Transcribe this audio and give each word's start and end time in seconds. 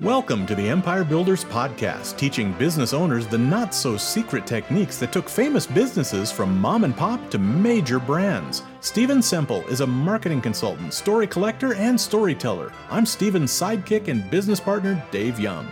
Welcome 0.00 0.44
to 0.46 0.56
the 0.56 0.68
Empire 0.68 1.04
Builders 1.04 1.44
Podcast, 1.44 2.18
teaching 2.18 2.52
business 2.54 2.92
owners 2.92 3.28
the 3.28 3.38
not 3.38 3.72
so 3.72 3.96
secret 3.96 4.44
techniques 4.44 4.98
that 4.98 5.12
took 5.12 5.28
famous 5.28 5.68
businesses 5.68 6.32
from 6.32 6.58
mom 6.58 6.82
and 6.82 6.96
pop 6.96 7.30
to 7.30 7.38
major 7.38 8.00
brands. 8.00 8.64
Stephen 8.80 9.22
Semple 9.22 9.64
is 9.68 9.82
a 9.82 9.86
marketing 9.86 10.40
consultant, 10.40 10.92
story 10.92 11.28
collector, 11.28 11.74
and 11.74 11.98
storyteller. 11.98 12.72
I'm 12.90 13.06
Stephen's 13.06 13.52
sidekick 13.52 14.08
and 14.08 14.28
business 14.32 14.58
partner, 14.58 15.00
Dave 15.12 15.38
Young. 15.38 15.68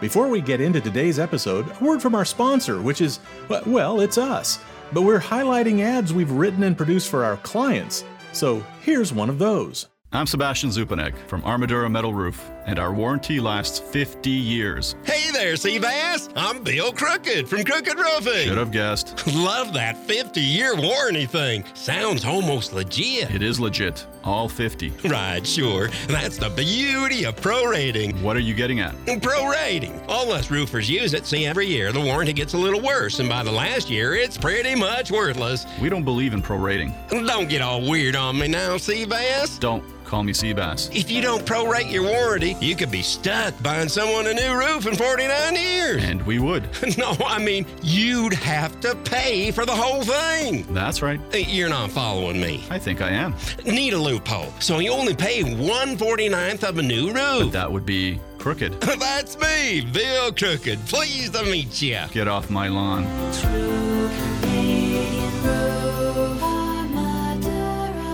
Before 0.00 0.28
we 0.28 0.40
get 0.40 0.62
into 0.62 0.80
today's 0.80 1.18
episode, 1.18 1.70
a 1.78 1.84
word 1.84 2.00
from 2.00 2.14
our 2.14 2.24
sponsor, 2.24 2.80
which 2.80 3.02
is, 3.02 3.20
well, 3.66 4.00
it's 4.00 4.16
us. 4.16 4.58
But 4.90 5.02
we're 5.02 5.20
highlighting 5.20 5.80
ads 5.80 6.14
we've 6.14 6.32
written 6.32 6.62
and 6.62 6.78
produced 6.78 7.10
for 7.10 7.26
our 7.26 7.36
clients. 7.38 8.04
So 8.32 8.64
here's 8.80 9.12
one 9.12 9.28
of 9.28 9.38
those. 9.38 9.88
I'm 10.12 10.26
Sebastian 10.26 10.70
Zupanek 10.70 11.14
from 11.26 11.42
Armadura 11.42 11.90
Metal 11.90 12.14
Roof, 12.14 12.50
and 12.66 12.78
our 12.78 12.92
warranty 12.92 13.40
lasts 13.40 13.78
50 13.78 14.28
years. 14.30 14.96
Hey 15.04 15.30
there, 15.30 15.54
Seabass! 15.54 16.30
I'm 16.36 16.62
Bill 16.62 16.92
Crooked 16.92 17.48
from 17.48 17.64
Crooked 17.64 17.96
Roofing. 17.96 18.48
Should 18.48 18.58
have 18.58 18.72
guessed. 18.72 19.26
Love 19.34 19.72
that 19.72 19.96
50 19.96 20.40
year 20.40 20.74
warranty 20.76 21.26
thing. 21.26 21.64
Sounds 21.74 22.24
almost 22.24 22.72
legit. 22.72 23.30
It 23.34 23.42
is 23.42 23.58
legit. 23.58 24.04
All 24.24 24.48
50. 24.48 24.92
Right, 25.04 25.46
sure. 25.46 25.88
That's 26.08 26.36
the 26.36 26.50
beauty 26.50 27.24
of 27.24 27.36
prorating. 27.36 28.20
What 28.22 28.36
are 28.36 28.40
you 28.40 28.54
getting 28.54 28.80
at? 28.80 28.92
Prorating. 29.06 30.04
All 30.08 30.32
us 30.32 30.50
roofers 30.50 30.90
use 30.90 31.14
it. 31.14 31.26
See, 31.26 31.46
every 31.46 31.66
year 31.66 31.92
the 31.92 32.00
warranty 32.00 32.32
gets 32.32 32.54
a 32.54 32.58
little 32.58 32.80
worse, 32.80 33.20
and 33.20 33.28
by 33.28 33.44
the 33.44 33.52
last 33.52 33.88
year, 33.88 34.16
it's 34.16 34.36
pretty 34.36 34.74
much 34.74 35.12
worthless. 35.12 35.64
We 35.80 35.88
don't 35.88 36.04
believe 36.04 36.34
in 36.34 36.42
prorating. 36.42 36.92
Don't 37.08 37.48
get 37.48 37.62
all 37.62 37.88
weird 37.88 38.16
on 38.16 38.36
me 38.36 38.48
now, 38.48 38.76
Seabass. 38.76 39.60
Don't 39.60 39.84
call 40.06 40.22
me 40.22 40.32
Seabass. 40.32 40.94
If 40.94 41.10
you 41.10 41.20
don't 41.20 41.44
prorate 41.44 41.90
your 41.90 42.04
warranty, 42.04 42.56
you 42.60 42.76
could 42.76 42.90
be 42.90 43.02
stuck 43.02 43.60
buying 43.62 43.88
someone 43.88 44.26
a 44.26 44.34
new 44.34 44.56
roof 44.56 44.86
in 44.86 44.94
49 44.94 45.54
years. 45.54 46.02
And 46.04 46.22
we 46.26 46.38
would. 46.38 46.68
No, 46.96 47.14
I 47.26 47.38
mean, 47.38 47.66
you'd 47.82 48.32
have 48.32 48.80
to 48.80 48.94
pay 48.96 49.50
for 49.50 49.66
the 49.66 49.74
whole 49.74 50.02
thing. 50.02 50.64
That's 50.72 51.02
right. 51.02 51.20
Uh, 51.34 51.38
you're 51.38 51.68
not 51.68 51.90
following 51.90 52.40
me. 52.40 52.64
I 52.70 52.78
think 52.78 53.02
I 53.02 53.10
am. 53.10 53.34
Need 53.66 53.92
a 53.92 53.98
loophole, 53.98 54.50
so 54.60 54.78
you 54.78 54.92
only 54.92 55.14
pay 55.14 55.42
149th 55.42 56.64
of 56.64 56.78
a 56.78 56.82
new 56.82 57.12
roof. 57.12 57.52
That 57.52 57.70
would 57.70 57.84
be 57.84 58.18
crooked. 58.38 58.80
That's 58.80 59.36
me, 59.38 59.82
Bill 59.92 60.32
Crooked. 60.32 60.78
Pleased 60.86 61.34
to 61.34 61.42
meet 61.44 61.82
you. 61.82 62.00
Get 62.12 62.28
off 62.28 62.48
my 62.48 62.68
lawn. 62.68 63.04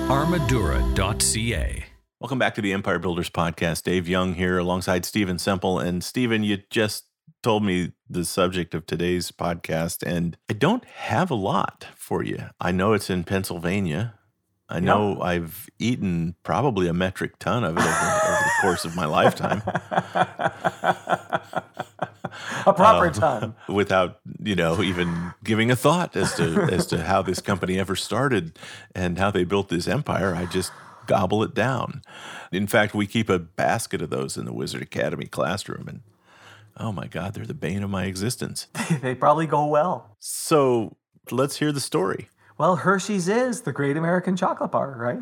Armadura.ca. 0.09 1.85
Welcome 2.21 2.39
back 2.39 2.55
to 2.55 2.63
the 2.63 2.73
Empire 2.73 2.99
Builders 2.99 3.31
Podcast. 3.31 3.85
Dave 3.85 4.09
Young 4.09 4.35
here 4.35 4.59
alongside 4.59 5.05
Stephen 5.05 5.39
Semple. 5.39 5.79
And 5.79 6.05
Stephen, 6.05 6.45
you 6.45 6.59
just 6.71 7.07
told 7.43 7.65
me 7.65 7.93
the 8.09 8.25
subject 8.25 8.75
of 8.75 8.87
today's 8.87 9.33
podcast, 9.33 10.03
and 10.07 10.37
I 10.49 10.55
don't 10.55 10.85
have 10.85 11.31
a 11.31 11.35
lot 11.35 11.87
for 11.97 12.23
you. 12.23 12.45
I 12.61 12.73
know 12.73 12.93
it's 12.93 13.11
in 13.11 13.25
Pennsylvania. 13.25 14.15
I 14.69 14.81
know 14.81 15.21
I've 15.21 15.69
eaten 15.79 16.35
probably 16.45 16.89
a 16.89 16.95
metric 16.95 17.39
ton 17.39 17.63
of 17.63 17.77
it 17.77 17.81
over, 17.81 17.89
over 17.89 18.45
the 18.45 18.53
course 18.63 18.85
of 18.85 18.97
my 18.97 19.05
lifetime. 19.05 19.63
a 22.67 22.73
proper 22.73 23.07
um, 23.07 23.13
ton. 23.13 23.55
without 23.69 24.21
you 24.43 24.55
know 24.55 24.83
even 24.83 25.33
giving 25.45 25.71
a 25.71 25.77
thought 25.77 26.17
as 26.17 26.35
to 26.37 26.63
as 26.73 26.87
to 26.87 27.05
how 27.05 27.23
this 27.23 27.41
company 27.41 27.79
ever 27.79 27.97
started 27.97 28.59
and 28.95 29.19
how 29.19 29.31
they 29.31 29.45
built 29.45 29.69
this 29.69 29.89
empire. 29.89 30.35
I 30.35 30.47
just 30.47 30.73
gobble 31.07 31.43
it 31.43 31.55
down. 31.55 32.03
In 32.51 32.67
fact, 32.67 32.95
we 32.95 33.07
keep 33.07 33.29
a 33.29 33.39
basket 33.39 34.03
of 34.03 34.11
those 34.11 34.37
in 34.37 34.45
the 34.45 34.53
Wizard 34.53 34.83
Academy 34.83 35.27
classroom, 35.27 35.89
and 35.89 36.01
oh 36.77 36.93
my 36.93 37.07
God, 37.07 37.35
they're 37.35 37.47
the 37.47 37.55
bane 37.55 37.83
of 37.83 37.91
my 37.91 38.05
existence. 38.05 38.69
they 39.03 39.15
probably 39.15 39.47
go 39.47 39.67
well. 39.67 40.17
So 40.19 40.97
let's 41.31 41.57
hear 41.57 41.73
the 41.73 41.81
story. 41.81 42.29
Well, 42.59 42.77
Hershey's 42.77 43.29
is 43.29 43.63
the 43.63 43.73
great 43.73 43.97
American 43.97 44.37
chocolate 44.37 44.71
bar, 44.71 44.95
right? 44.99 45.21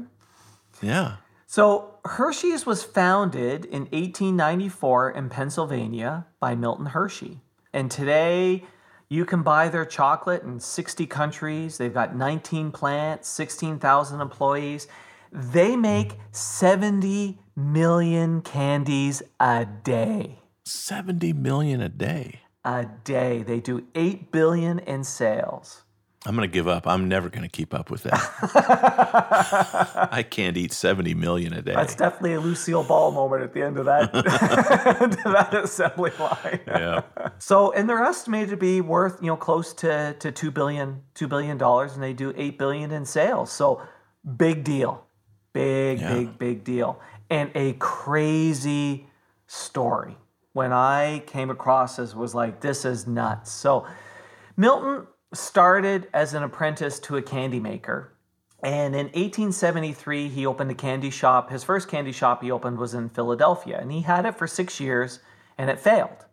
Yeah. 0.83 1.17
So, 1.47 1.99
Hershey's 2.05 2.65
was 2.65 2.85
founded 2.85 3.65
in 3.65 3.83
1894 3.83 5.11
in 5.11 5.29
Pennsylvania 5.29 6.27
by 6.39 6.55
Milton 6.55 6.87
Hershey. 6.87 7.41
And 7.73 7.91
today, 7.91 8.65
you 9.13 9.25
can 9.25 9.43
buy 9.43 9.69
their 9.69 9.85
chocolate 9.85 10.45
in 10.45 10.61
60 10.61 11.05
countries. 11.07 11.79
They've 11.79 11.93
got 11.93 12.15
19 12.15 12.71
plants, 12.71 13.29
16,000 13.29 14.21
employees. 14.21 14.87
They 15.33 15.75
make 15.75 16.13
70 16.31 17.41
million 17.57 18.41
candies 18.41 19.23
a 19.41 19.67
day. 19.67 20.39
70 20.65 21.33
million 21.33 21.81
a 21.81 21.89
day. 21.89 22.41
A 22.65 22.87
day. 23.03 23.43
They 23.43 23.59
do 23.59 23.85
8 23.97 24.31
billion 24.31 24.79
in 24.79 25.03
sales. 25.03 25.83
I'm 26.27 26.37
going 26.37 26.47
to 26.49 26.53
give 26.53 26.69
up. 26.69 26.87
I'm 26.87 27.09
never 27.09 27.31
going 27.31 27.45
to 27.45 27.49
keep 27.49 27.73
up 27.73 27.91
with 27.91 28.03
that. 28.03 28.21
I 30.13 30.23
can't 30.23 30.55
eat 30.57 30.73
70 30.73 31.15
million 31.15 31.55
a 31.55 31.63
day. 31.63 31.73
That's 31.73 31.95
definitely 31.95 32.35
a 32.35 32.41
Lucille 32.41 32.83
Ball 32.85 33.11
moment 33.11 33.43
at 33.43 33.55
the 33.55 33.63
end 33.63 33.79
of 33.79 33.87
that, 33.87 34.13
that 34.13 35.55
assembly 35.55 36.13
line. 36.19 36.61
yeah. 36.67 37.03
So, 37.39 37.73
and 37.73 37.89
they're 37.89 38.05
estimated 38.05 38.51
to 38.51 38.57
be 38.59 38.83
worth, 38.83 39.19
you 39.23 39.29
know, 39.29 39.37
close 39.37 39.73
to, 39.75 40.15
to 40.19 40.31
$2 40.31 40.53
billion, 40.53 41.03
$2 41.15 41.27
billion, 41.29 41.59
and 41.63 42.03
they 42.03 42.13
do 42.13 42.35
8 42.37 42.59
billion 42.59 42.91
in 42.91 43.07
sales. 43.07 43.51
So, 43.51 43.81
big 44.37 44.63
deal. 44.63 45.07
Big, 45.55 46.01
Yeah. 46.01 46.13
big, 46.15 46.39
big 46.39 46.65
deal. 46.65 47.01
And 47.31 47.51
a 47.55 47.73
crazy 47.75 49.07
story. 49.47 50.17
When 50.53 50.73
I 50.73 51.23
came 51.27 51.49
across 51.49 51.97
this 51.97 52.15
was 52.15 52.35
like, 52.35 52.61
this 52.61 52.85
is 52.85 53.07
nuts. 53.07 53.51
So, 53.53 53.87
Milton 54.57 55.07
started 55.33 56.09
as 56.13 56.35
an 56.35 56.43
apprentice 56.43 56.99
to 57.01 57.17
a 57.17 57.23
candy 57.23 57.61
maker. 57.61 58.13
And 58.63 58.95
in 58.95 59.07
1873, 59.07 60.29
he 60.29 60.45
opened 60.45 60.71
a 60.71 60.75
candy 60.75 61.11
shop. 61.11 61.51
His 61.51 61.65
first 61.65 61.89
candy 61.89 62.13
shop 62.13 62.43
he 62.43 62.51
opened 62.51 62.79
was 62.79 62.95
in 62.95 63.09
Philadelphia, 63.09 63.79
and 63.81 63.91
he 63.91 64.03
had 64.03 64.27
it 64.27 64.37
for 64.37 64.47
six 64.47 64.81
years, 64.81 65.21
and 65.57 65.71
it 65.71 65.81
failed. 65.81 66.27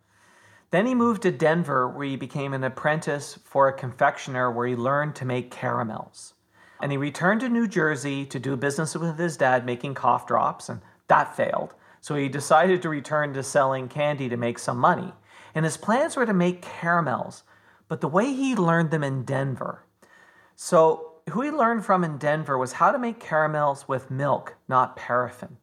Then 0.72 0.86
he 0.86 0.96
moved 0.96 1.22
to 1.22 1.32
Denver, 1.32 1.88
where 1.88 2.08
he 2.08 2.18
became 2.18 2.54
an 2.54 2.64
apprentice 2.64 3.40
for 3.46 3.68
a 3.68 3.74
confectioner 3.74 4.52
where 4.52 4.68
he 4.68 4.76
learned 4.76 5.16
to 5.16 5.26
make 5.26 5.52
caramels. 5.52 6.34
And 6.82 6.92
he 6.92 6.98
returned 6.98 7.42
to 7.42 7.50
New 7.50 7.68
Jersey 7.68 8.26
to 8.26 8.40
do 8.40 8.58
business 8.58 8.94
with 8.96 9.18
his 9.18 9.38
dad 9.38 9.66
making 9.66 9.94
cough 9.94 10.28
drops, 10.28 10.68
and 10.68 10.82
that 11.08 11.36
failed. 11.36 11.74
So 12.02 12.16
he 12.16 12.28
decided 12.28 12.82
to 12.82 12.90
return 12.90 13.34
to 13.34 13.44
selling 13.44 13.88
candy 13.88 14.28
to 14.28 14.38
make 14.38 14.60
some 14.60 14.78
money. 14.78 15.14
And 15.56 15.64
his 15.64 15.78
plans 15.78 16.16
were 16.16 16.26
to 16.26 16.34
make 16.34 16.62
caramels, 16.62 17.44
but 17.88 18.02
the 18.02 18.08
way 18.08 18.34
he 18.34 18.56
learned 18.56 18.92
them 18.92 19.04
in 19.04 19.24
Denver. 19.24 19.84
So, 20.56 21.14
who 21.30 21.42
he 21.42 21.52
learned 21.52 21.86
from 21.86 22.04
in 22.04 22.18
Denver 22.18 22.58
was 22.58 22.74
how 22.74 22.92
to 22.92 22.98
make 22.98 23.20
caramels 23.20 23.88
with 23.88 24.10
milk, 24.10 24.56
not 24.68 24.96
paraffin. 24.96 25.58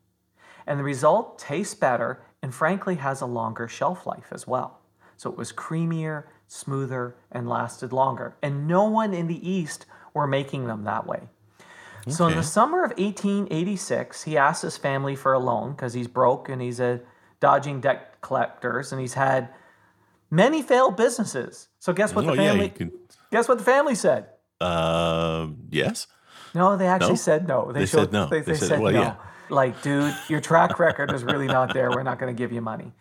And 0.67 0.79
the 0.79 0.85
result 0.85 1.39
tastes 1.39 1.75
better 1.75 2.23
and 2.43 2.55
frankly 2.55 2.97
has 2.97 3.21
a 3.21 3.27
longer 3.27 3.69
shelf 3.69 4.07
life 4.07 4.29
as 4.31 4.47
well. 4.47 4.81
So 5.17 5.31
it 5.31 5.37
was 5.37 5.53
creamier, 5.53 6.25
smoother, 6.47 7.17
and 7.33 7.49
lasted 7.49 7.93
longer. 7.93 8.37
And 8.43 8.67
no 8.67 8.85
one 8.85 9.15
in 9.15 9.27
the 9.27 9.49
East 9.49 9.87
were 10.13 10.27
making 10.27 10.67
them 10.67 10.85
that 10.85 11.07
way. 11.07 11.29
So 12.09 12.27
in 12.27 12.37
the 12.37 12.43
summer 12.43 12.85
of 12.85 12.91
1886, 12.99 14.25
he 14.25 14.37
asked 14.37 14.61
his 14.61 14.77
family 14.77 15.17
for 15.17 15.33
a 15.33 15.39
loan 15.39 15.73
because 15.73 15.95
he's 15.95 16.07
broke 16.07 16.51
and 16.51 16.61
he's 16.61 16.79
a 16.79 17.01
dodging 17.41 17.81
debt 17.81 18.21
collectors 18.21 18.93
and 18.93 19.01
he's 19.01 19.15
had 19.15 19.49
many 20.35 20.63
failed 20.63 20.97
businesses. 20.97 21.69
So 21.79 21.93
guess 21.93 22.15
what 22.15 22.25
Oh, 22.27 22.31
the 22.31 22.37
family 22.37 22.69
can. 22.69 22.93
guess 23.31 23.49
what 23.49 23.59
the 23.59 23.65
family 23.65 23.95
said? 23.95 24.27
Uh, 24.61 25.49
yes. 25.71 26.07
No, 26.55 26.77
they 26.77 26.87
actually 26.87 27.11
No? 27.11 27.17
said 27.17 27.49
no. 27.49 27.73
They 27.73 27.87
said 27.87 28.13
no. 28.13 28.27
They, 28.27 28.41
They 28.41 28.53
they 28.53 28.59
said, 28.59 28.69
said, 28.69 28.81
well, 28.81 28.93
no. 28.93 29.01
yeah. 29.01 29.15
Like, 29.51 29.83
dude, 29.83 30.15
your 30.29 30.41
track 30.41 30.79
record 30.87 31.13
is 31.13 31.23
really 31.25 31.47
not 31.47 31.73
there. 31.75 31.91
We're 31.91 32.03
not 32.03 32.19
going 32.19 32.35
to 32.35 32.39
give 32.39 32.53
you 32.53 32.61
money. 32.61 32.93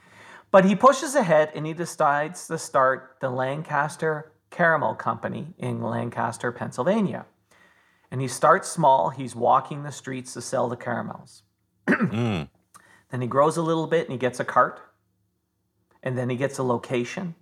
But 0.52 0.66
he 0.66 0.76
pushes 0.76 1.16
ahead 1.16 1.52
and 1.56 1.66
he 1.66 1.74
decides 1.74 2.48
to 2.48 2.58
start 2.58 3.18
the 3.22 3.30
Lancaster 3.30 4.32
Caramel 4.52 4.96
Company 4.96 5.54
in 5.58 5.82
Lancaster, 5.82 6.52
Pennsylvania. 6.52 7.26
And 8.12 8.22
he 8.22 8.28
starts 8.28 8.70
small. 8.70 9.10
He's 9.10 9.36
walking 9.36 9.82
the 9.84 9.92
streets 9.92 10.34
to 10.34 10.42
sell 10.42 10.68
the 10.70 10.78
caramels. 10.78 11.44
Mm. 11.88 12.50
Then 13.10 13.22
he 13.22 13.28
grows 13.28 13.58
a 13.58 13.62
little 13.62 13.86
bit 13.88 14.04
and 14.08 14.12
he 14.12 14.18
gets 14.18 14.40
a 14.40 14.46
cart. 14.46 14.80
And 16.04 16.18
then 16.18 16.30
he 16.30 16.36
gets 16.36 16.58
a 16.58 16.64
location. 16.64 17.34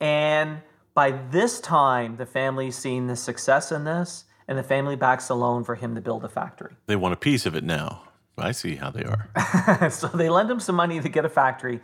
And 0.00 0.60
by 0.92 1.12
this 1.12 1.60
time, 1.60 2.16
the 2.16 2.26
family's 2.26 2.76
seen 2.76 3.06
the 3.06 3.16
success 3.16 3.70
in 3.72 3.84
this, 3.84 4.24
and 4.48 4.58
the 4.58 4.62
family 4.62 4.96
backs 4.96 5.28
a 5.28 5.34
loan 5.34 5.64
for 5.64 5.76
him 5.76 5.94
to 5.94 6.00
build 6.00 6.24
a 6.24 6.28
factory. 6.28 6.74
They 6.86 6.96
want 6.96 7.14
a 7.14 7.16
piece 7.16 7.46
of 7.46 7.54
it 7.54 7.64
now. 7.64 8.02
I 8.36 8.52
see 8.52 8.76
how 8.76 8.90
they 8.90 9.04
are. 9.04 9.90
so 9.90 10.08
they 10.08 10.28
lend 10.28 10.50
him 10.50 10.60
some 10.60 10.74
money 10.74 11.00
to 11.00 11.08
get 11.08 11.24
a 11.24 11.28
factory, 11.28 11.80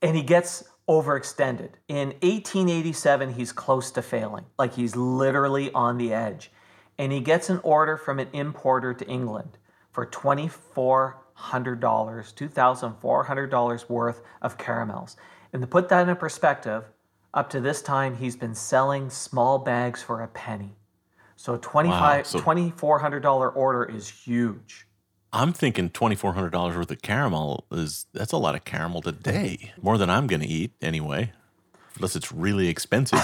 and 0.00 0.16
he 0.16 0.22
gets 0.22 0.64
overextended. 0.88 1.70
In 1.88 2.08
1887, 2.22 3.34
he's 3.34 3.52
close 3.52 3.90
to 3.92 4.02
failing. 4.02 4.46
Like 4.58 4.74
he's 4.74 4.94
literally 4.94 5.70
on 5.72 5.98
the 5.98 6.12
edge. 6.12 6.50
And 6.98 7.12
he 7.12 7.20
gets 7.20 7.50
an 7.50 7.60
order 7.62 7.96
from 7.96 8.18
an 8.18 8.28
importer 8.32 8.94
to 8.94 9.06
England 9.06 9.58
for 9.90 10.06
24 10.06 11.18
$2,400 11.36 13.88
worth 13.88 14.20
of 14.42 14.58
caramels. 14.58 15.16
And 15.52 15.62
to 15.62 15.68
put 15.68 15.88
that 15.88 16.08
in 16.08 16.16
perspective, 16.16 16.84
up 17.34 17.50
to 17.50 17.60
this 17.60 17.82
time, 17.82 18.16
he's 18.16 18.36
been 18.36 18.54
selling 18.54 19.10
small 19.10 19.58
bags 19.58 20.02
for 20.02 20.22
a 20.22 20.28
penny. 20.28 20.76
So 21.36 21.54
a 21.54 21.60
wow. 21.74 22.22
so 22.22 22.40
$2,400 22.40 23.54
order 23.54 23.84
is 23.84 24.08
huge. 24.08 24.86
I'm 25.32 25.52
thinking 25.52 25.90
twenty 25.90 26.14
four 26.16 26.32
hundred 26.32 26.50
dollars 26.50 26.76
worth 26.76 26.90
of 26.90 27.02
caramel 27.02 27.66
is 27.70 28.06
that's 28.14 28.32
a 28.32 28.38
lot 28.38 28.54
of 28.54 28.64
caramel 28.64 29.02
today. 29.02 29.72
More 29.82 29.98
than 29.98 30.08
I'm 30.08 30.26
going 30.26 30.40
to 30.40 30.46
eat 30.46 30.72
anyway, 30.80 31.32
unless 31.96 32.16
it's 32.16 32.32
really 32.32 32.68
expensive. 32.68 33.18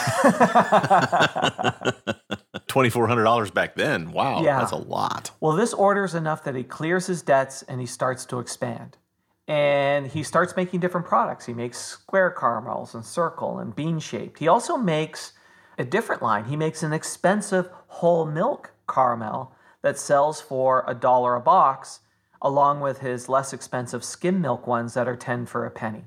twenty 2.72 2.88
four 2.88 3.06
hundred 3.06 3.24
dollars 3.24 3.50
back 3.50 3.74
then. 3.74 4.12
Wow, 4.12 4.42
Yeah. 4.42 4.58
that's 4.58 4.72
a 4.72 4.76
lot. 4.76 5.30
Well, 5.40 5.54
this 5.54 5.74
order 5.74 6.04
is 6.04 6.14
enough 6.14 6.42
that 6.44 6.54
he 6.54 6.64
clears 6.64 7.06
his 7.06 7.20
debts 7.20 7.62
and 7.64 7.80
he 7.80 7.86
starts 7.86 8.24
to 8.26 8.38
expand. 8.38 8.96
And 9.46 10.06
he 10.06 10.22
starts 10.22 10.56
making 10.56 10.80
different 10.80 11.06
products. 11.06 11.44
He 11.44 11.52
makes 11.52 11.76
square 11.76 12.30
caramels 12.30 12.94
and 12.94 13.04
circle 13.04 13.58
and 13.58 13.76
bean 13.76 13.98
shaped. 13.98 14.38
He 14.38 14.48
also 14.48 14.78
makes 14.78 15.34
a 15.76 15.84
different 15.84 16.22
line. 16.22 16.46
He 16.46 16.56
makes 16.56 16.82
an 16.82 16.94
expensive 16.94 17.69
whole 17.88 18.24
milk 18.24 18.72
caramel 18.88 19.52
that 19.82 19.98
sells 19.98 20.40
for 20.40 20.82
a 20.88 20.94
dollar 20.94 21.34
a 21.34 21.40
box, 21.42 22.00
along 22.40 22.80
with 22.80 23.00
his 23.00 23.28
less 23.28 23.52
expensive 23.52 24.02
skim 24.02 24.40
milk 24.40 24.66
ones 24.66 24.94
that 24.94 25.06
are 25.08 25.16
10 25.16 25.44
for 25.44 25.66
a 25.66 25.70
penny. 25.70 26.04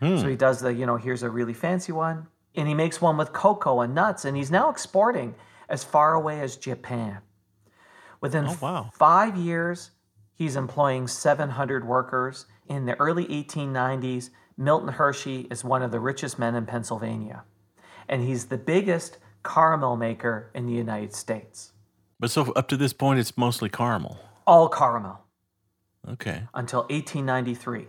Hmm. 0.00 0.16
So 0.18 0.26
he 0.26 0.34
does 0.34 0.58
the, 0.60 0.74
you 0.74 0.84
know, 0.84 0.96
here's 0.96 1.22
a 1.22 1.30
really 1.30 1.54
fancy 1.54 1.92
one. 1.92 2.26
And 2.56 2.66
he 2.66 2.74
makes 2.74 3.00
one 3.00 3.16
with 3.16 3.32
cocoa 3.32 3.82
and 3.82 3.94
nuts. 3.94 4.24
And 4.24 4.36
he's 4.36 4.50
now 4.50 4.68
exporting 4.68 5.36
as 5.68 5.84
far 5.84 6.14
away 6.14 6.40
as 6.40 6.56
Japan. 6.56 7.18
Within 8.20 8.46
Oh, 8.46 8.56
wow. 8.60 8.90
five 8.94 9.36
years, 9.36 9.90
he's 10.34 10.56
employing 10.56 11.06
700 11.08 11.86
workers. 11.86 12.46
In 12.66 12.86
the 12.86 12.98
early 13.00 13.26
1890s, 13.26 14.30
Milton 14.56 14.88
Hershey 14.90 15.42
is 15.50 15.64
one 15.64 15.82
of 15.82 15.90
the 15.90 16.00
richest 16.00 16.38
men 16.38 16.54
in 16.54 16.66
Pennsylvania. 16.66 17.44
And 18.08 18.22
he's 18.22 18.46
the 18.46 18.58
biggest 18.58 19.18
caramel 19.44 19.96
maker 19.96 20.50
in 20.54 20.66
the 20.66 20.72
United 20.72 21.14
States. 21.14 21.72
But 22.20 22.30
so 22.30 22.52
up 22.52 22.68
to 22.68 22.76
this 22.76 22.92
point, 22.92 23.18
it's 23.18 23.36
mostly 23.36 23.68
caramel. 23.68 24.18
All 24.46 24.68
caramel 24.68 25.18
Okay. 26.08 26.44
until 26.54 26.80
1893. 26.90 27.88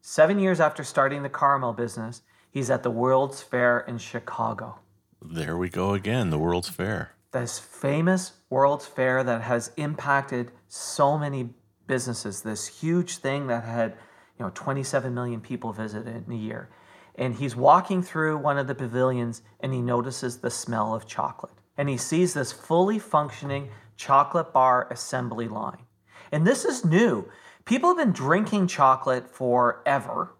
Seven 0.00 0.38
years 0.38 0.60
after 0.60 0.82
starting 0.84 1.22
the 1.22 1.28
caramel 1.28 1.72
business, 1.72 2.22
he's 2.50 2.70
at 2.70 2.82
the 2.82 2.90
World's 2.90 3.42
Fair 3.42 3.80
in 3.80 3.98
Chicago. 3.98 4.78
There 5.24 5.56
we 5.56 5.70
go 5.70 5.94
again. 5.94 6.28
The 6.28 6.38
World's 6.38 6.68
Fair. 6.68 7.12
this 7.32 7.58
famous 7.58 8.32
World's 8.50 8.86
Fair 8.86 9.24
that 9.24 9.40
has 9.40 9.72
impacted 9.76 10.52
so 10.68 11.16
many 11.16 11.48
businesses. 11.86 12.42
This 12.42 12.66
huge 12.66 13.16
thing 13.18 13.46
that 13.46 13.64
had, 13.64 13.92
you 14.38 14.44
know, 14.44 14.52
27 14.54 15.14
million 15.14 15.40
people 15.40 15.72
visit 15.72 16.06
it 16.06 16.24
in 16.26 16.32
a 16.32 16.36
year. 16.36 16.68
And 17.16 17.34
he's 17.34 17.56
walking 17.56 18.02
through 18.02 18.36
one 18.38 18.58
of 18.58 18.66
the 18.66 18.74
pavilions 18.74 19.42
and 19.60 19.72
he 19.72 19.80
notices 19.80 20.38
the 20.38 20.50
smell 20.50 20.94
of 20.94 21.06
chocolate. 21.06 21.54
And 21.76 21.88
he 21.88 21.96
sees 21.96 22.34
this 22.34 22.52
fully 22.52 22.98
functioning 22.98 23.70
chocolate 23.96 24.52
bar 24.52 24.88
assembly 24.90 25.48
line. 25.48 25.86
And 26.32 26.46
this 26.46 26.64
is 26.64 26.84
new. 26.84 27.28
People 27.64 27.90
have 27.90 27.98
been 27.98 28.12
drinking 28.12 28.66
chocolate 28.66 29.28
forever. 29.30 30.34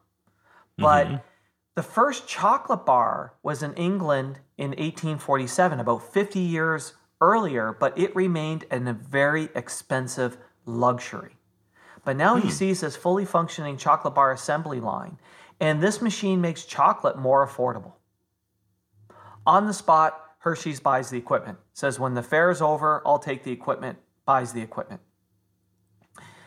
But 0.77 1.07
mm-hmm. 1.07 1.17
The 1.75 1.83
first 1.83 2.29
chocolate 2.29 2.87
bar 2.87 3.35
was 3.43 3.63
in 3.63 3.75
England 3.75 4.41
in 4.57 4.71
1847, 4.71 5.81
about 5.81 6.13
50 6.13 6.39
years 6.39 6.95
earlier, 7.21 7.77
but 7.79 7.99
it 7.99 8.15
remained 8.15 8.65
in 8.71 8.87
a 8.87 8.93
very 8.93 9.49
expensive 9.55 10.37
luxury. 10.67 11.37
But 12.05 12.17
now 12.17 12.37
he 12.37 12.49
hmm. 12.49 12.55
sees 12.55 12.81
this 12.81 12.97
fully 12.97 13.25
functioning 13.25 13.77
chocolate 13.77 14.15
bar 14.15 14.33
assembly 14.33 14.81
line, 14.81 15.19
and 15.61 15.81
this 15.81 16.03
machine 16.03 16.41
makes 16.41 16.65
chocolate 16.65 17.19
more 17.19 17.47
affordable. 17.47 17.95
On 19.47 19.67
the 19.67 19.75
spot, 19.75 20.21
Hershey's 20.39 20.81
buys 20.81 21.11
the 21.11 21.19
equipment, 21.19 21.59
says, 21.73 21.99
When 21.99 22.15
the 22.15 22.23
fair 22.23 22.51
is 22.51 22.61
over, 22.61 23.03
I'll 23.07 23.19
take 23.19 23.45
the 23.45 23.53
equipment, 23.53 23.99
buys 24.27 24.53
the 24.53 24.61
equipment 24.61 25.01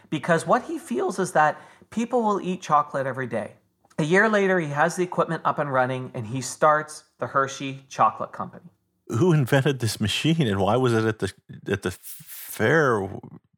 because 0.10 0.48
what 0.48 0.64
he 0.64 0.78
feels 0.78 1.20
is 1.20 1.34
that 1.34 1.60
people 1.90 2.22
will 2.22 2.42
eat 2.42 2.62
chocolate 2.62 3.06
every 3.06 3.28
day. 3.28 3.54
A 4.00 4.04
year 4.04 4.30
later, 4.30 4.60
he 4.60 4.68
has 4.68 4.96
the 4.96 5.04
equipment 5.04 5.42
up 5.44 5.58
and 5.58 5.72
running 5.72 6.12
and 6.14 6.28
he 6.28 6.42
starts 6.42 7.04
the 7.20 7.28
Hershey 7.28 7.84
Chocolate 7.90 8.32
Company. 8.32 8.70
Who 9.08 9.34
invented 9.34 9.80
this 9.80 10.00
machine 10.00 10.48
and 10.48 10.60
why 10.60 10.76
was 10.76 10.94
it 10.94 11.06
at 11.06 11.20
the 11.20 11.34
at 11.68 11.82
the 11.82 11.92
fair? 11.92 13.10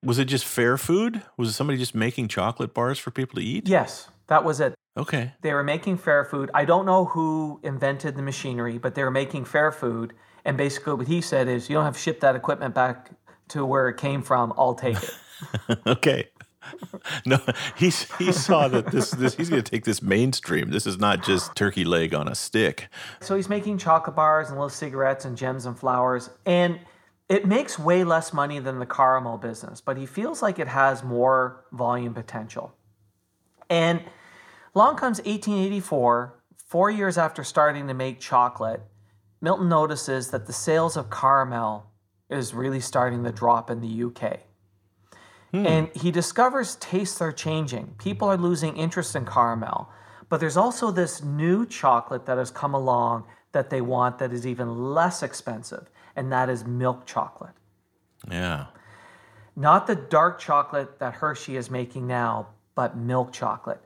Was 0.02 0.20
it 0.20 0.26
just 0.26 0.46
fair 0.46 0.78
food? 0.78 1.24
Was 1.38 1.50
it 1.50 1.54
somebody 1.54 1.78
just 1.78 1.96
making 1.96 2.30
chocolate 2.30 2.74
bars 2.74 3.00
for 3.00 3.12
people 3.12 3.36
to 3.36 3.46
eat? 3.46 3.68
Yes, 3.68 4.10
that 4.28 4.46
was 4.46 4.60
it. 4.62 4.76
Okay. 4.96 5.34
They 5.42 5.54
were 5.54 5.64
making 5.64 5.98
fair 5.98 6.24
food. 6.24 6.52
I 6.54 6.66
don't 6.66 6.86
know 6.86 7.06
who 7.06 7.60
invented 7.64 8.16
the 8.16 8.22
machinery, 8.22 8.78
but 8.78 8.96
they 8.96 9.04
were 9.04 9.12
making 9.12 9.46
fair 9.46 9.72
food. 9.72 10.14
And 10.46 10.56
basically, 10.56 10.94
what 10.94 11.08
he 11.08 11.20
said 11.22 11.48
is, 11.48 11.70
you 11.70 11.76
don't 11.76 11.86
have 11.86 11.96
to 11.96 12.00
ship 12.00 12.20
that 12.22 12.36
equipment 12.36 12.74
back 12.74 13.12
to 13.50 13.66
where 13.66 13.90
it 13.90 13.98
came 13.98 14.22
from. 14.22 14.54
I'll 14.58 14.76
take 14.76 14.98
it. 15.02 15.14
okay. 15.88 16.30
No, 17.26 17.40
he's 17.76 18.12
he 18.18 18.32
saw 18.32 18.68
that 18.70 18.88
this 18.88 19.12
this 19.12 19.36
he's 19.36 19.50
going 19.50 19.62
to 19.62 19.70
take 19.70 19.84
this 19.84 20.02
mainstream. 20.02 20.70
This 20.70 20.88
is 20.88 20.98
not 20.98 21.24
just 21.24 21.56
turkey 21.56 21.84
leg 21.84 22.14
on 22.14 22.28
a 22.28 22.36
stick. 22.36 22.88
So 23.20 23.36
he's 23.36 23.50
making 23.50 23.78
chocolate 23.78 24.16
bars 24.16 24.50
and 24.50 24.58
little 24.58 24.70
cigarettes 24.70 25.26
and 25.26 25.38
gems 25.38 25.66
and 25.66 25.78
flowers. 25.78 26.30
And 26.46 26.80
it 27.28 27.46
makes 27.46 27.78
way 27.78 28.04
less 28.04 28.34
money 28.34 28.60
than 28.60 28.80
the 28.80 28.86
caramel 28.86 29.38
business, 29.38 29.82
but 29.82 29.98
he 29.98 30.06
feels 30.06 30.42
like 30.42 30.58
it 30.58 30.68
has 30.68 31.04
more 31.04 31.66
volume 31.72 32.14
potential. 32.14 32.74
And 33.70 34.02
long 34.74 34.96
comes 34.96 35.20
1884, 35.20 36.42
four 36.66 36.90
years 36.90 37.18
after 37.18 37.44
starting 37.44 37.88
to 37.88 37.94
make 37.94 38.20
chocolate, 38.20 38.82
Milton 39.42 39.70
notices 39.70 40.32
that 40.32 40.48
the 40.48 40.54
sales 40.54 40.98
of 40.98 41.12
caramel 41.12 41.92
is 42.30 42.54
really 42.54 42.80
starting 42.80 43.24
to 43.24 43.32
drop 43.32 43.70
in 43.70 43.80
the 43.80 44.04
UK. 44.04 44.40
Hmm. 45.52 45.66
And 45.66 45.90
he 45.96 46.12
discovers 46.12 46.76
tastes 46.76 47.22
are 47.22 47.32
changing. 47.32 47.96
People 47.98 48.28
are 48.28 48.38
losing 48.38 48.78
interest 48.78 49.16
in 49.16 49.26
caramel. 49.26 49.90
But 50.30 50.40
there's 50.40 50.58
also 50.58 50.92
this 50.92 51.24
new 51.24 51.66
chocolate 51.66 52.26
that 52.28 52.38
has 52.38 52.52
come 52.52 52.74
along 52.74 53.26
that 53.52 53.70
they 53.70 53.82
want 53.82 54.20
that 54.20 54.32
is 54.32 54.46
even 54.46 54.94
less 54.94 55.24
expensive, 55.24 55.90
and 56.16 56.32
that 56.32 56.50
is 56.50 56.66
milk 56.66 57.08
chocolate. 57.08 57.54
Yeah. 58.30 58.68
Not 59.56 59.88
the 59.88 59.96
dark 59.96 60.40
chocolate 60.40 61.00
that 61.00 61.16
Hershey 61.16 61.58
is 61.58 61.72
making 61.72 62.06
now, 62.06 62.50
but 62.76 62.96
milk 62.96 63.34
chocolate. 63.34 63.82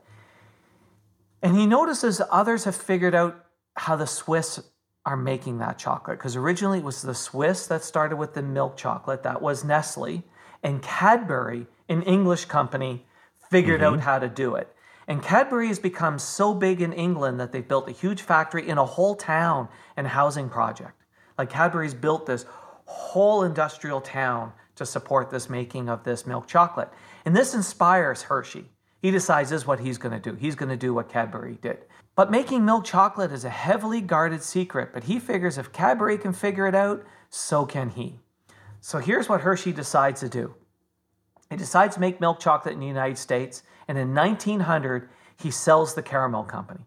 And 1.42 1.56
he 1.56 1.66
notices 1.66 2.20
others 2.30 2.64
have 2.64 2.76
figured 2.76 3.14
out 3.14 3.46
how 3.76 3.96
the 3.96 4.06
Swiss 4.06 4.60
are 5.06 5.16
making 5.16 5.58
that 5.58 5.78
chocolate 5.78 6.18
because 6.18 6.36
originally 6.36 6.78
it 6.78 6.84
was 6.84 7.02
the 7.02 7.14
Swiss 7.14 7.66
that 7.66 7.84
started 7.84 8.16
with 8.16 8.34
the 8.34 8.42
milk 8.42 8.76
chocolate. 8.76 9.22
That 9.22 9.42
was 9.42 9.64
Nestle. 9.64 10.22
And 10.64 10.82
Cadbury, 10.82 11.66
an 11.88 12.02
English 12.02 12.46
company, 12.46 13.04
figured 13.50 13.82
out 13.82 13.92
mm-hmm. 13.92 14.02
how 14.02 14.18
to 14.18 14.28
do 14.28 14.56
it. 14.56 14.74
And 15.06 15.22
Cadbury 15.22 15.68
has 15.68 15.78
become 15.78 16.18
so 16.18 16.54
big 16.54 16.80
in 16.80 16.92
England 16.92 17.38
that 17.38 17.52
they've 17.52 17.68
built 17.68 17.88
a 17.88 17.92
huge 17.92 18.22
factory 18.22 18.66
in 18.68 18.78
a 18.78 18.84
whole 18.84 19.14
town 19.14 19.68
and 19.96 20.06
housing 20.06 20.48
project. 20.48 21.04
Like 21.36 21.50
Cadbury's 21.50 21.94
built 21.94 22.26
this 22.26 22.46
whole 22.86 23.42
industrial 23.42 24.00
town 24.00 24.52
to 24.76 24.86
support 24.86 25.30
this 25.30 25.50
making 25.50 25.88
of 25.88 26.02
this 26.04 26.26
milk 26.26 26.46
chocolate. 26.48 26.88
And 27.24 27.36
this 27.36 27.54
inspires 27.54 28.22
Hershey. 28.22 28.64
He 29.02 29.10
decides 29.10 29.50
this 29.50 29.62
is 29.62 29.66
what 29.66 29.80
he's 29.80 29.98
going 29.98 30.18
to 30.18 30.30
do. 30.30 30.36
He's 30.36 30.54
going 30.54 30.70
to 30.70 30.76
do 30.76 30.94
what 30.94 31.10
Cadbury 31.10 31.58
did. 31.60 31.84
But 32.16 32.30
making 32.30 32.64
milk 32.64 32.84
chocolate 32.84 33.32
is 33.32 33.44
a 33.44 33.50
heavily 33.50 34.00
guarded 34.00 34.42
secret, 34.42 34.90
but 34.94 35.04
he 35.04 35.18
figures 35.18 35.58
if 35.58 35.72
Cadbury 35.72 36.16
can 36.16 36.32
figure 36.32 36.66
it 36.66 36.74
out, 36.74 37.04
so 37.28 37.66
can 37.66 37.90
he. 37.90 38.20
So 38.86 38.98
here's 38.98 39.30
what 39.30 39.40
Hershey 39.40 39.72
decides 39.72 40.20
to 40.20 40.28
do. 40.28 40.54
He 41.48 41.56
decides 41.56 41.94
to 41.94 42.00
make 42.02 42.20
milk 42.20 42.38
chocolate 42.38 42.74
in 42.74 42.80
the 42.80 42.86
United 42.86 43.16
States, 43.16 43.62
and 43.88 43.96
in 43.96 44.14
1900, 44.14 45.08
he 45.40 45.50
sells 45.50 45.94
the 45.94 46.02
caramel 46.02 46.44
company 46.44 46.84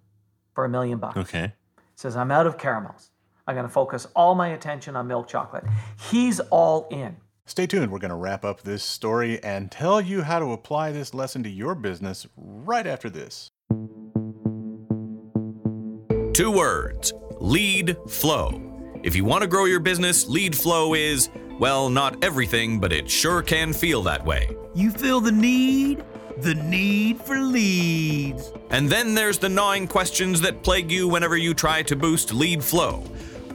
for 0.53 0.63
a 0.63 0.69
million 0.69 0.99
bucks 0.99 1.17
Okay. 1.17 1.53
says, 1.95 2.15
I'm 2.15 2.29
out 2.29 2.45
of 2.45 2.59
caramels. 2.59 3.09
I'm 3.47 3.55
going 3.55 3.65
to 3.65 3.73
focus 3.73 4.05
all 4.15 4.35
my 4.35 4.49
attention 4.49 4.95
on 4.95 5.07
milk 5.07 5.27
chocolate. 5.27 5.63
He's 6.11 6.39
all 6.39 6.87
in. 6.91 7.15
Stay 7.47 7.65
tuned. 7.65 7.91
We're 7.91 7.97
going 7.97 8.09
to 8.09 8.15
wrap 8.15 8.45
up 8.45 8.61
this 8.61 8.83
story 8.83 9.43
and 9.43 9.71
tell 9.71 9.99
you 9.99 10.21
how 10.21 10.37
to 10.37 10.51
apply 10.51 10.91
this 10.91 11.15
lesson 11.15 11.41
to 11.43 11.49
your 11.49 11.73
business 11.73 12.27
right 12.37 12.85
after 12.85 13.09
this. 13.09 13.49
Two 16.33 16.51
words 16.51 17.11
lead 17.39 17.97
flow. 18.07 18.61
If 19.01 19.15
you 19.15 19.25
want 19.25 19.41
to 19.41 19.47
grow 19.47 19.65
your 19.65 19.79
business, 19.79 20.27
lead 20.27 20.55
flow 20.55 20.93
is, 20.93 21.29
well, 21.59 21.89
not 21.89 22.23
everything, 22.23 22.79
but 22.79 22.93
it 22.93 23.09
sure 23.09 23.41
can 23.41 23.73
feel 23.73 24.03
that 24.03 24.23
way. 24.23 24.55
You 24.75 24.91
feel 24.91 25.19
the 25.19 25.31
need? 25.31 26.03
The 26.37 26.53
need 26.53 27.19
for 27.21 27.39
leads. 27.39 28.51
And 28.69 28.87
then 28.89 29.15
there's 29.15 29.39
the 29.39 29.49
gnawing 29.49 29.87
questions 29.87 30.39
that 30.41 30.61
plague 30.61 30.91
you 30.91 31.07
whenever 31.07 31.35
you 31.35 31.55
try 31.55 31.81
to 31.83 31.95
boost 31.95 32.31
lead 32.31 32.63
flow. 32.63 33.03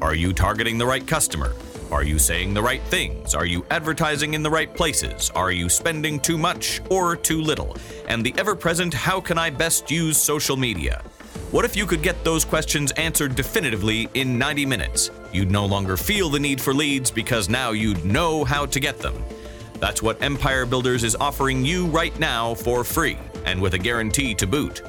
Are 0.01 0.17
you 0.17 0.33
targeting 0.33 0.79
the 0.79 0.87
right 0.87 1.07
customer? 1.07 1.55
Are 1.93 2.03
you 2.03 2.19
saying 2.19 2.55
the 2.55 2.63
right 2.63 2.83
things? 2.85 3.35
Are 3.35 3.45
you 3.45 3.65
advertising 3.71 4.35
in 4.35 4.43
the 4.43 4.51
right 4.51 4.75
places? 4.75 5.31
Are 5.37 5.53
you 5.53 5.69
spending 5.69 6.19
too 6.19 6.39
much 6.39 6.81
or 6.91 7.15
too 7.15 7.41
little? 7.41 7.77
And 8.09 8.25
the 8.25 8.35
ever 8.39 8.57
present 8.57 8.95
how 8.95 9.21
can 9.21 9.39
I 9.39 9.51
best 9.51 9.91
use 9.91 10.17
social 10.17 10.57
media? 10.57 11.05
What 11.53 11.65
if 11.67 11.77
you 11.77 11.85
could 11.85 12.03
get 12.03 12.25
those 12.25 12.47
questions 12.47 12.93
answered 12.93 13.35
definitively 13.35 14.09
in 14.15 14.39
90 14.39 14.65
minutes? 14.65 15.11
You'd 15.35 15.51
no 15.51 15.67
longer 15.67 15.99
feel 15.99 16.31
the 16.31 16.41
need 16.41 16.59
for 16.59 16.73
leads 16.73 17.11
because 17.11 17.51
now 17.51 17.73
you'd 17.73 18.07
know 18.07 18.43
how 18.43 18.65
to 18.65 18.81
get 18.81 19.01
them. 19.01 19.23
That's 19.79 20.03
what 20.03 20.23
Empire 20.23 20.65
Builders 20.65 21.05
is 21.05 21.15
offering 21.15 21.63
you 21.63 21.89
right 21.89 22.19
now 22.19 22.55
for 22.55 22.85
free 22.85 23.19
and 23.45 23.61
with 23.61 23.75
a 23.75 23.79
guarantee 23.79 24.35
to 24.37 24.47
boot. 24.47 24.81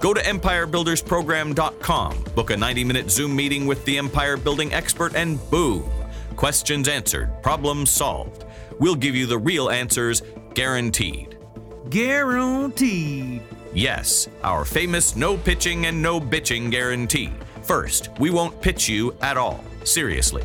Go 0.00 0.14
to 0.14 0.20
empirebuildersprogram.com, 0.22 2.24
book 2.34 2.50
a 2.52 2.56
90 2.56 2.84
minute 2.84 3.10
Zoom 3.10 3.36
meeting 3.36 3.66
with 3.66 3.84
the 3.84 3.98
Empire 3.98 4.38
Building 4.38 4.72
expert, 4.72 5.14
and 5.14 5.38
boom! 5.50 5.90
Questions 6.36 6.88
answered, 6.88 7.42
problems 7.42 7.90
solved. 7.90 8.46
We'll 8.78 8.94
give 8.94 9.14
you 9.14 9.26
the 9.26 9.36
real 9.36 9.68
answers 9.68 10.22
guaranteed. 10.54 11.36
Guaranteed. 11.90 13.42
Yes, 13.74 14.28
our 14.42 14.64
famous 14.64 15.14
no 15.14 15.36
pitching 15.36 15.86
and 15.86 16.00
no 16.02 16.20
bitching 16.20 16.70
guarantee. 16.70 17.30
First, 17.62 18.10
we 18.18 18.30
won't 18.30 18.60
pitch 18.60 18.88
you 18.88 19.14
at 19.20 19.36
all. 19.36 19.62
Seriously. 19.84 20.44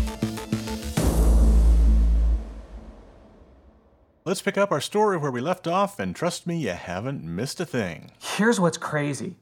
Let's 4.26 4.42
pick 4.42 4.58
up 4.58 4.70
our 4.70 4.82
story 4.82 5.16
where 5.16 5.30
we 5.30 5.40
left 5.40 5.66
off, 5.66 5.98
and 5.98 6.14
trust 6.14 6.46
me, 6.46 6.58
you 6.58 6.72
haven't 6.72 7.24
missed 7.24 7.58
a 7.58 7.64
thing. 7.64 8.10
Here's 8.20 8.60
what's 8.60 8.76
crazy. 8.76 9.38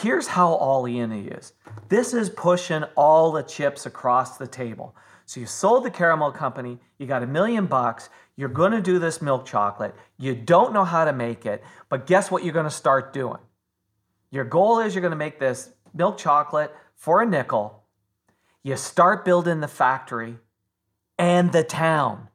Here's 0.00 0.28
how 0.28 0.54
all 0.54 0.86
in 0.86 1.10
he 1.10 1.28
is. 1.28 1.52
This 1.90 2.14
is 2.14 2.30
pushing 2.30 2.84
all 2.96 3.32
the 3.32 3.42
chips 3.42 3.84
across 3.84 4.38
the 4.38 4.46
table. 4.46 4.96
So 5.26 5.40
you 5.40 5.46
sold 5.46 5.84
the 5.84 5.90
caramel 5.90 6.30
company, 6.30 6.78
you 6.98 7.06
got 7.06 7.24
a 7.24 7.26
million 7.26 7.66
bucks, 7.66 8.08
you're 8.36 8.48
going 8.48 8.72
to 8.72 8.80
do 8.80 9.00
this 9.00 9.20
milk 9.20 9.44
chocolate, 9.44 9.94
you 10.16 10.34
don't 10.34 10.72
know 10.72 10.84
how 10.84 11.04
to 11.04 11.12
make 11.12 11.44
it, 11.44 11.64
but 11.88 12.06
guess 12.06 12.30
what 12.30 12.44
you're 12.44 12.54
going 12.54 12.64
to 12.64 12.70
start 12.70 13.12
doing? 13.12 13.40
Your 14.30 14.44
goal 14.44 14.78
is 14.78 14.94
you're 14.94 15.02
going 15.02 15.10
to 15.10 15.16
make 15.16 15.40
this 15.40 15.70
milk 15.92 16.16
chocolate 16.16 16.72
for 16.94 17.22
a 17.22 17.26
nickel. 17.26 17.82
You 18.62 18.76
start 18.76 19.24
building 19.24 19.60
the 19.60 19.68
factory 19.68 20.38
and 21.18 21.52
the 21.52 21.64
town, 21.64 22.28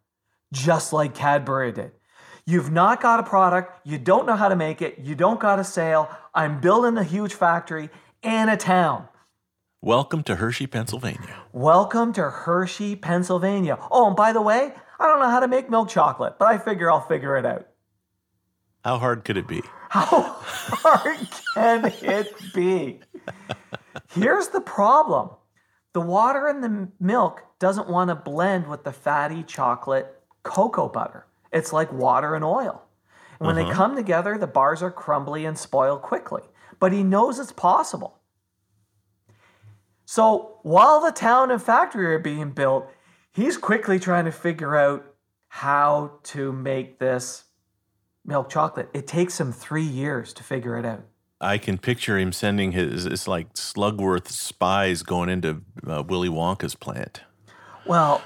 just 0.52 0.92
like 0.92 1.14
Cadbury 1.14 1.72
did. 1.72 1.92
You've 2.46 2.72
not 2.72 3.02
got 3.02 3.20
a 3.20 3.24
product, 3.24 3.88
you 3.88 3.98
don't 3.98 4.26
know 4.26 4.36
how 4.36 4.50
to 4.50 4.56
make 4.56 4.82
it, 4.82 5.00
you 5.00 5.16
don't 5.16 5.40
got 5.40 5.60
a 5.60 5.64
sale. 5.64 6.10
I'm 6.34 6.60
building 6.60 6.98
a 6.98 7.04
huge 7.04 7.34
factory 7.34 7.90
and 8.24 8.50
a 8.50 8.58
town. 8.58 9.08
Welcome 9.84 10.22
to 10.26 10.36
Hershey, 10.36 10.68
Pennsylvania. 10.68 11.42
Welcome 11.54 12.14
to 12.14 12.30
Hershey, 12.30 12.96
Pennsylvania. 12.96 13.80
Oh, 13.90 14.06
and 14.06 14.16
by 14.16 14.32
the 14.32 14.40
way, 14.40 14.76
I 15.00 15.08
don't 15.08 15.20
know 15.20 15.30
how 15.32 15.40
to 15.40 15.48
make 15.48 15.72
milk 15.72 15.90
chocolate, 15.90 16.36
but 16.38 16.48
I 16.50 16.60
figure 16.60 16.92
I'll 16.92 17.02
figure 17.02 17.36
it 17.36 17.48
out. 17.48 17.66
How 18.86 19.00
hard 19.00 19.26
could 19.26 19.38
it 19.38 19.48
be? 19.48 19.64
How 19.90 20.36
hard 20.38 21.28
can 21.56 21.92
it 22.04 22.32
be? 22.54 23.00
Here's 24.12 24.50
the 24.50 24.62
problem 24.62 25.32
the 25.94 26.02
water 26.02 26.48
in 26.48 26.62
the 26.62 26.90
milk 27.00 27.42
doesn't 27.58 27.90
want 27.90 28.10
to 28.10 28.16
blend 28.16 28.68
with 28.68 28.84
the 28.84 28.94
fatty 28.94 29.42
chocolate 29.42 30.22
cocoa 30.44 30.90
butter. 30.90 31.26
It's 31.52 31.74
like 31.74 31.92
water 31.92 32.36
and 32.36 32.46
oil. 32.46 32.84
And 33.40 33.48
when 33.48 33.56
they 33.56 33.64
uh-huh. 33.64 33.74
come 33.74 33.96
together, 33.96 34.38
the 34.38 34.46
bars 34.46 34.84
are 34.84 34.92
crumbly 34.92 35.44
and 35.44 35.58
spoil 35.58 35.98
quickly. 35.98 36.44
But 36.80 36.94
he 36.94 37.02
knows 37.02 37.40
it's 37.40 37.52
possible. 37.52 38.21
So 40.12 40.58
while 40.64 41.00
the 41.00 41.14
town 41.14 41.52
and 41.52 41.64
factory 41.64 42.14
are 42.14 42.20
being 42.20 42.52
built, 42.52 42.86
he's 43.32 43.56
quickly 43.56 43.98
trying 43.98 44.26
to 44.26 44.32
figure 44.34 44.76
out 44.76 45.06
how 45.48 46.20
to 46.24 46.52
make 46.52 47.00
this 47.00 47.46
milk 48.26 48.50
chocolate. 48.50 48.90
It 48.94 49.08
takes 49.08 49.40
him 49.40 49.54
three 49.54 49.86
years 49.86 50.34
to 50.34 50.44
figure 50.44 50.78
it 50.78 50.86
out. 50.86 51.06
I 51.40 51.58
can 51.58 51.78
picture 51.78 52.20
him 52.20 52.34
sending 52.34 52.74
his, 52.74 53.06
it's 53.06 53.26
like 53.26 53.54
Slugworth 53.54 54.28
spies 54.28 55.02
going 55.02 55.30
into 55.30 55.62
uh, 55.88 56.04
Willy 56.06 56.28
Wonka's 56.28 56.76
plant. 56.76 57.22
Well, 57.86 58.22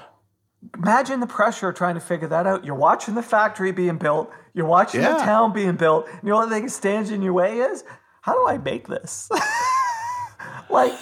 imagine 0.76 1.20
the 1.20 1.28
pressure 1.28 1.68
of 1.68 1.76
trying 1.76 1.94
to 1.94 2.00
figure 2.00 2.26
that 2.26 2.48
out. 2.48 2.64
You're 2.64 2.74
watching 2.74 3.14
the 3.14 3.22
factory 3.22 3.70
being 3.70 3.96
built, 3.96 4.28
you're 4.54 4.66
watching 4.66 5.02
the 5.02 5.18
town 5.18 5.52
being 5.52 5.76
built, 5.76 6.08
and 6.08 6.22
the 6.28 6.32
only 6.32 6.52
thing 6.52 6.64
that 6.64 6.70
stands 6.72 7.12
in 7.12 7.22
your 7.22 7.32
way 7.32 7.58
is 7.58 7.84
how 8.22 8.32
do 8.32 8.52
I 8.52 8.58
make 8.58 8.88
this? 8.88 9.30
like, 10.68 10.92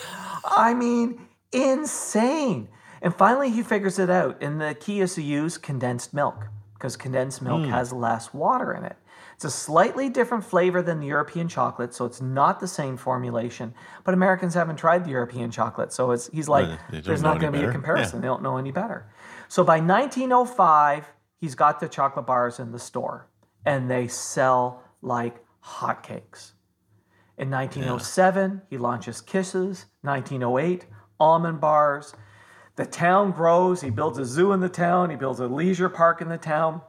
I 0.44 0.74
mean, 0.74 1.26
insane. 1.52 2.68
And 3.00 3.14
finally, 3.14 3.50
he 3.50 3.62
figures 3.62 3.98
it 3.98 4.10
out. 4.10 4.42
And 4.42 4.60
the 4.60 4.74
key 4.74 5.00
is 5.00 5.14
to 5.14 5.22
use 5.22 5.58
condensed 5.58 6.14
milk 6.14 6.46
because 6.74 6.96
condensed 6.96 7.42
milk 7.42 7.66
has 7.66 7.92
less 7.92 8.34
water 8.34 8.72
in 8.72 8.84
it. 8.84 8.96
It's 9.34 9.44
a 9.44 9.50
slightly 9.50 10.08
different 10.08 10.44
flavor 10.44 10.80
than 10.80 11.00
the 11.00 11.06
European 11.06 11.48
chocolate, 11.48 11.92
so 11.92 12.04
it's 12.04 12.20
not 12.20 12.60
the 12.60 12.68
same 12.68 12.96
formulation. 12.96 13.74
But 14.04 14.14
Americans 14.14 14.54
haven't 14.54 14.76
tried 14.76 15.04
the 15.04 15.10
European 15.10 15.50
chocolate, 15.50 15.92
so 15.92 16.12
it's 16.12 16.28
he's 16.28 16.48
like, 16.48 16.78
there's 16.90 17.22
not 17.22 17.40
going 17.40 17.52
to 17.52 17.58
be 17.58 17.64
a 17.64 17.72
comparison. 17.72 18.18
Yeah. 18.18 18.20
They 18.22 18.28
don't 18.28 18.42
know 18.42 18.58
any 18.58 18.70
better. 18.70 19.10
So 19.48 19.64
by 19.64 19.80
1905, 19.80 21.12
he's 21.40 21.54
got 21.54 21.80
the 21.80 21.88
chocolate 21.88 22.26
bars 22.26 22.60
in 22.60 22.70
the 22.70 22.78
store, 22.78 23.28
and 23.64 23.90
they 23.90 24.06
sell 24.06 24.82
like 25.02 25.36
hotcakes. 25.64 26.52
In 27.36 27.50
1907, 27.50 28.62
he 28.70 28.78
launches 28.78 29.20
Kisses. 29.20 29.86
1908, 30.04 30.86
almond 31.18 31.60
bars. 31.60 32.14
The 32.76 32.86
town 32.86 33.30
grows. 33.30 33.80
He 33.80 33.90
builds 33.90 34.18
a 34.18 34.24
zoo 34.24 34.52
in 34.52 34.60
the 34.60 34.68
town. 34.68 35.10
He 35.10 35.16
builds 35.16 35.40
a 35.40 35.46
leisure 35.46 35.88
park 35.88 36.20
in 36.20 36.28
the 36.28 36.38
town. 36.38 36.82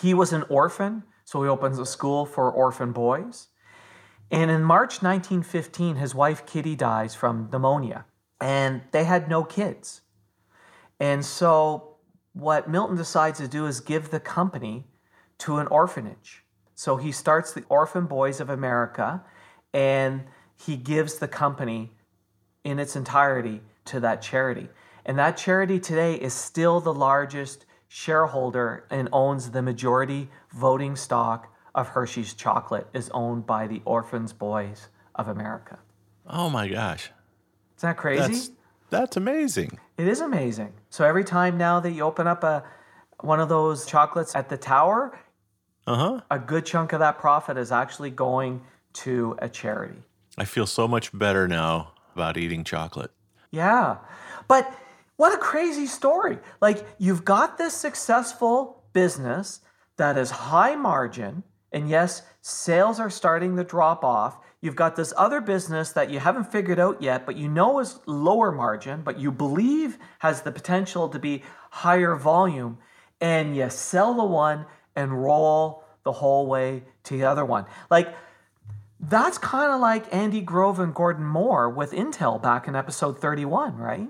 He 0.00 0.14
was 0.14 0.32
an 0.32 0.44
orphan, 0.48 1.02
so 1.24 1.42
he 1.42 1.48
opens 1.48 1.78
a 1.78 1.86
school 1.86 2.24
for 2.24 2.50
orphan 2.50 2.92
boys. 2.92 3.48
And 4.30 4.50
in 4.50 4.62
March 4.62 5.02
1915, 5.02 5.96
his 5.96 6.14
wife 6.14 6.46
Kitty 6.46 6.76
dies 6.76 7.14
from 7.14 7.48
pneumonia, 7.50 8.04
and 8.40 8.82
they 8.92 9.04
had 9.04 9.28
no 9.28 9.42
kids. 9.42 10.02
And 11.00 11.24
so, 11.24 11.96
what 12.32 12.68
Milton 12.68 12.96
decides 12.96 13.38
to 13.38 13.48
do 13.48 13.66
is 13.66 13.80
give 13.80 14.10
the 14.10 14.20
company 14.20 14.86
to 15.38 15.58
an 15.58 15.66
orphanage. 15.68 16.44
So, 16.74 16.96
he 16.96 17.10
starts 17.10 17.52
the 17.52 17.64
Orphan 17.68 18.06
Boys 18.06 18.40
of 18.40 18.50
America, 18.50 19.24
and 19.72 20.24
he 20.56 20.76
gives 20.76 21.18
the 21.18 21.28
company 21.28 21.92
in 22.68 22.78
its 22.78 22.94
entirety 22.96 23.60
to 23.86 24.00
that 24.00 24.20
charity. 24.22 24.68
And 25.04 25.18
that 25.18 25.36
charity 25.36 25.80
today 25.80 26.14
is 26.14 26.34
still 26.34 26.80
the 26.80 26.92
largest 26.92 27.64
shareholder 27.88 28.84
and 28.90 29.08
owns 29.12 29.50
the 29.50 29.62
majority 29.62 30.28
voting 30.52 30.94
stock 30.96 31.52
of 31.74 31.88
Hershey's 31.88 32.34
chocolate 32.34 32.86
is 32.92 33.08
owned 33.14 33.46
by 33.46 33.66
the 33.66 33.80
Orphans 33.84 34.32
Boys 34.32 34.88
of 35.14 35.28
America. 35.28 35.78
Oh 36.26 36.50
my 36.50 36.68
gosh. 36.68 37.10
Isn't 37.78 37.88
that 37.88 37.96
crazy? 37.96 38.20
That's, 38.22 38.50
that's 38.90 39.16
amazing. 39.16 39.78
It 39.96 40.06
is 40.08 40.20
amazing. 40.20 40.74
So 40.90 41.04
every 41.04 41.24
time 41.24 41.56
now 41.56 41.80
that 41.80 41.92
you 41.92 42.02
open 42.02 42.26
up 42.26 42.44
a 42.44 42.64
one 43.20 43.40
of 43.40 43.48
those 43.48 43.84
chocolates 43.86 44.34
at 44.36 44.48
the 44.48 44.56
tower, 44.56 45.18
Uh 45.86 45.96
huh. 45.96 46.20
a 46.30 46.38
good 46.38 46.64
chunk 46.66 46.92
of 46.92 47.00
that 47.00 47.18
profit 47.18 47.56
is 47.56 47.72
actually 47.72 48.10
going 48.10 48.60
to 48.92 49.36
a 49.40 49.48
charity. 49.48 50.02
I 50.36 50.44
feel 50.44 50.66
so 50.66 50.86
much 50.86 51.16
better 51.16 51.48
now 51.48 51.92
about 52.18 52.36
eating 52.36 52.64
chocolate. 52.64 53.12
Yeah. 53.52 53.98
But 54.48 54.68
what 55.16 55.32
a 55.32 55.38
crazy 55.38 55.86
story. 55.86 56.38
Like, 56.60 56.84
you've 56.98 57.24
got 57.24 57.58
this 57.58 57.74
successful 57.74 58.82
business 58.92 59.60
that 59.98 60.18
is 60.18 60.30
high 60.30 60.74
margin, 60.74 61.44
and 61.70 61.88
yes, 61.88 62.22
sales 62.40 62.98
are 62.98 63.10
starting 63.10 63.56
to 63.56 63.62
drop 63.62 64.02
off. 64.02 64.40
You've 64.60 64.74
got 64.74 64.96
this 64.96 65.12
other 65.16 65.40
business 65.40 65.92
that 65.92 66.10
you 66.10 66.18
haven't 66.18 66.50
figured 66.50 66.80
out 66.80 67.00
yet, 67.00 67.24
but 67.24 67.36
you 67.36 67.48
know 67.48 67.78
is 67.78 68.00
lower 68.06 68.50
margin, 68.50 69.02
but 69.02 69.20
you 69.20 69.30
believe 69.30 69.96
has 70.18 70.42
the 70.42 70.50
potential 70.50 71.08
to 71.08 71.20
be 71.20 71.44
higher 71.70 72.16
volume, 72.16 72.78
and 73.20 73.56
you 73.56 73.70
sell 73.70 74.14
the 74.14 74.24
one 74.24 74.66
and 74.96 75.22
roll 75.22 75.84
the 76.02 76.10
whole 76.10 76.48
way 76.48 76.82
to 77.04 77.16
the 77.16 77.24
other 77.24 77.44
one. 77.44 77.66
Like, 77.90 78.12
that's 79.00 79.38
kind 79.38 79.70
of 79.72 79.80
like 79.80 80.12
Andy 80.14 80.40
Grove 80.40 80.78
and 80.80 80.94
Gordon 80.94 81.24
Moore 81.24 81.68
with 81.70 81.92
Intel 81.92 82.40
back 82.42 82.66
in 82.68 82.74
episode 82.74 83.18
31, 83.20 83.76
right? 83.76 84.08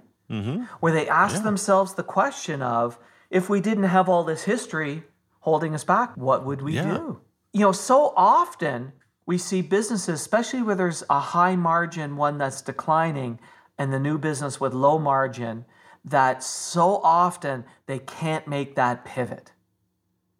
where 0.81 0.93
they 0.93 1.09
ask 1.09 1.43
themselves 1.43 1.95
the 1.95 2.03
question 2.03 2.61
of 2.61 2.99
if 3.31 3.49
we 3.49 3.63
didn't 3.63 3.85
have 3.85 4.11
all 4.11 4.25
this 4.25 4.45
history 4.45 5.03
holding 5.41 5.75
us 5.75 5.85
back, 5.85 6.15
what 6.19 6.45
would 6.45 6.61
we 6.61 6.75
Yeah. 6.75 6.85
do? 6.99 7.21
You 7.55 7.61
know, 7.61 7.73
so 7.73 8.13
often 8.15 8.93
we 9.25 9.39
see 9.39 9.63
businesses, 9.63 10.21
especially 10.21 10.61
where 10.63 10.75
there's 10.75 11.03
a 11.09 11.19
high 11.19 11.57
margin 11.57 12.17
one 12.17 12.37
that's 12.37 12.61
declining 12.61 13.41
and 13.79 13.91
the 13.91 13.99
new 13.99 14.19
business 14.19 14.61
with 14.61 14.75
low 14.75 14.99
margin, 14.99 15.65
that 16.05 16.43
so 16.43 17.01
often 17.03 17.65
they 17.87 17.99
can't 17.99 18.47
make 18.47 18.75
that 18.75 19.07
pivot 19.07 19.53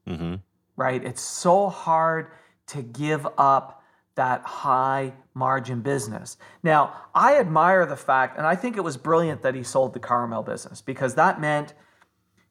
Mm-hmm. 0.07 0.35
right? 0.77 1.03
It's 1.03 1.23
so 1.23 1.69
hard 1.71 2.31
to 2.69 2.83
give 2.83 3.27
up 3.39 3.78
that 4.19 4.43
high 4.43 5.15
margin 5.33 5.81
business. 5.81 6.37
Now, 6.63 6.93
I 7.15 7.39
admire 7.39 7.87
the 7.87 7.97
fact, 7.97 8.37
and 8.37 8.47
I 8.47 8.57
think 8.57 8.77
it 8.77 8.83
was 8.83 8.97
brilliant 8.97 9.43
that 9.43 9.55
he 9.55 9.63
sold 9.63 9.95
the 9.95 10.01
caramel 10.01 10.43
business 10.43 10.83
because 10.83 11.15
that 11.15 11.41
meant 11.41 11.73